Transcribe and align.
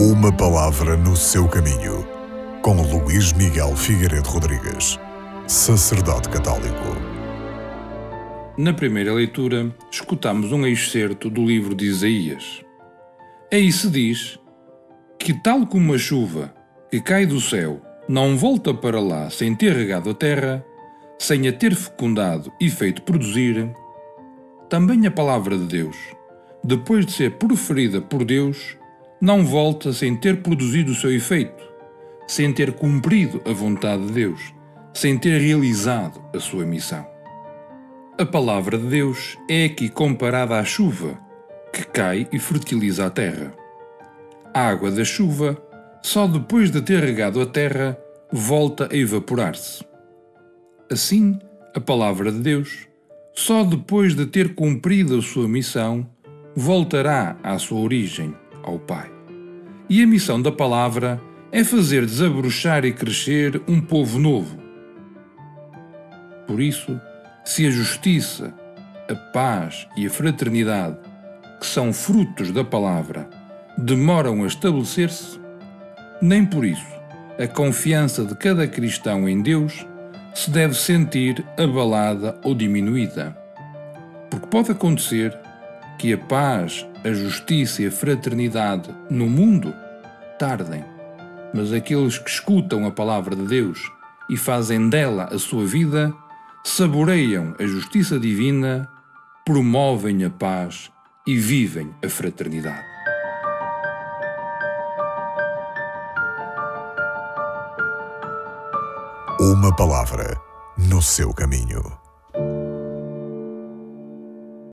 Uma 0.00 0.32
palavra 0.32 0.96
no 0.96 1.16
seu 1.16 1.48
caminho, 1.48 2.06
com 2.62 2.80
Luís 2.82 3.32
Miguel 3.32 3.74
Figueiredo 3.74 4.28
Rodrigues, 4.28 4.96
sacerdote 5.48 6.28
católico. 6.28 6.96
Na 8.56 8.72
primeira 8.72 9.12
leitura, 9.12 9.74
escutamos 9.90 10.52
um 10.52 10.64
excerto 10.64 11.28
do 11.28 11.44
livro 11.44 11.74
de 11.74 11.86
Isaías. 11.86 12.64
Aí 13.52 13.72
se 13.72 13.90
diz 13.90 14.38
que, 15.18 15.34
tal 15.34 15.66
como 15.66 15.92
a 15.92 15.98
chuva 15.98 16.54
que 16.88 17.00
cai 17.00 17.26
do 17.26 17.40
céu 17.40 17.82
não 18.08 18.36
volta 18.36 18.72
para 18.72 19.00
lá 19.00 19.28
sem 19.30 19.52
ter 19.52 19.72
regado 19.72 20.10
a 20.10 20.14
terra, 20.14 20.64
sem 21.18 21.48
a 21.48 21.52
ter 21.52 21.74
fecundado 21.74 22.52
e 22.60 22.70
feito 22.70 23.02
produzir, 23.02 23.68
também 24.68 25.08
a 25.08 25.10
palavra 25.10 25.58
de 25.58 25.64
Deus, 25.64 25.96
depois 26.62 27.04
de 27.04 27.10
ser 27.10 27.32
proferida 27.32 28.00
por 28.00 28.24
Deus, 28.24 28.77
não 29.20 29.44
volta 29.44 29.92
sem 29.92 30.16
ter 30.16 30.42
produzido 30.42 30.92
o 30.92 30.94
seu 30.94 31.12
efeito, 31.12 31.64
sem 32.26 32.52
ter 32.52 32.72
cumprido 32.72 33.42
a 33.44 33.52
vontade 33.52 34.06
de 34.06 34.12
Deus, 34.12 34.54
sem 34.94 35.18
ter 35.18 35.40
realizado 35.40 36.22
a 36.34 36.38
sua 36.38 36.64
missão. 36.64 37.04
A 38.16 38.24
palavra 38.24 38.78
de 38.78 38.86
Deus 38.86 39.36
é 39.50 39.64
aqui 39.64 39.88
comparada 39.88 40.56
à 40.58 40.64
chuva, 40.64 41.18
que 41.72 41.84
cai 41.84 42.28
e 42.32 42.38
fertiliza 42.38 43.06
a 43.06 43.10
terra. 43.10 43.52
A 44.54 44.68
água 44.68 44.90
da 44.90 45.04
chuva, 45.04 45.60
só 46.02 46.26
depois 46.26 46.70
de 46.70 46.80
ter 46.80 47.02
regado 47.02 47.40
a 47.40 47.46
terra, 47.46 47.98
volta 48.32 48.88
a 48.90 48.96
evaporar-se. 48.96 49.84
Assim, 50.90 51.38
a 51.74 51.80
palavra 51.80 52.30
de 52.30 52.38
Deus, 52.38 52.86
só 53.34 53.64
depois 53.64 54.14
de 54.14 54.26
ter 54.26 54.54
cumprido 54.54 55.18
a 55.18 55.22
sua 55.22 55.48
missão, 55.48 56.08
voltará 56.56 57.36
à 57.42 57.58
sua 57.58 57.80
origem 57.80 58.34
ao 58.62 58.78
Pai. 58.78 59.10
E 59.88 60.02
a 60.02 60.06
missão 60.06 60.40
da 60.40 60.52
palavra 60.52 61.20
é 61.50 61.64
fazer 61.64 62.04
desabrochar 62.04 62.84
e 62.84 62.92
crescer 62.92 63.60
um 63.66 63.80
povo 63.80 64.18
novo. 64.18 64.58
Por 66.46 66.60
isso, 66.60 67.00
se 67.44 67.66
a 67.66 67.70
justiça, 67.70 68.54
a 69.08 69.14
paz 69.14 69.88
e 69.96 70.06
a 70.06 70.10
fraternidade, 70.10 70.98
que 71.58 71.66
são 71.66 71.92
frutos 71.92 72.50
da 72.52 72.64
palavra, 72.64 73.28
demoram 73.76 74.44
a 74.44 74.46
estabelecer-se, 74.46 75.40
nem 76.20 76.44
por 76.44 76.64
isso 76.64 76.98
a 77.38 77.46
confiança 77.46 78.24
de 78.24 78.34
cada 78.34 78.66
cristão 78.66 79.28
em 79.28 79.40
Deus 79.40 79.86
se 80.34 80.50
deve 80.50 80.74
sentir 80.74 81.44
abalada 81.56 82.36
ou 82.42 82.52
diminuída. 82.52 83.36
Porque 84.28 84.48
pode 84.48 84.72
acontecer 84.72 85.38
que 85.98 86.12
a 86.12 86.18
paz, 86.18 86.86
a 87.04 87.12
justiça 87.12 87.82
e 87.82 87.86
a 87.88 87.90
fraternidade 87.90 88.94
no 89.10 89.26
mundo 89.26 89.74
tardem, 90.38 90.84
mas 91.52 91.72
aqueles 91.72 92.18
que 92.18 92.30
escutam 92.30 92.86
a 92.86 92.90
palavra 92.90 93.34
de 93.34 93.44
Deus 93.44 93.80
e 94.30 94.36
fazem 94.36 94.88
dela 94.88 95.28
a 95.32 95.38
sua 95.38 95.66
vida, 95.66 96.14
saboreiam 96.64 97.54
a 97.58 97.66
justiça 97.66 98.18
divina, 98.18 98.88
promovem 99.44 100.24
a 100.24 100.30
paz 100.30 100.90
e 101.26 101.36
vivem 101.36 101.94
a 102.04 102.08
fraternidade. 102.08 102.86
Uma 109.40 109.74
palavra 109.74 110.36
no 110.76 111.00
seu 111.02 111.32
caminho. 111.32 112.07